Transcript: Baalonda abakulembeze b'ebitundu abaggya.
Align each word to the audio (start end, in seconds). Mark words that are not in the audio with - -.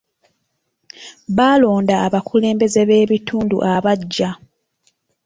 Baalonda 1.37 1.95
abakulembeze 2.05 2.81
b'ebitundu 2.89 3.57
abaggya. 3.73 4.31